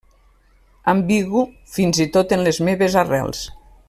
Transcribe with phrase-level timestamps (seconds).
[0.93, 1.43] Ambigu,
[1.75, 3.45] fins i tot en les meves arrels.